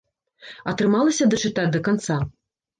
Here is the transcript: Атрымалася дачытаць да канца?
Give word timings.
Атрымалася 0.71 1.29
дачытаць 1.35 1.69
да 1.79 1.85
канца? 1.91 2.21